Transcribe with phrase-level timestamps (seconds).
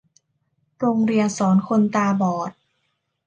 [0.79, 2.51] โรงเรียนสอนคนตาบอด